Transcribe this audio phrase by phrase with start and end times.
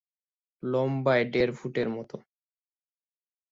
[0.63, 2.15] লম্বায় দেড় ফুটের মতো।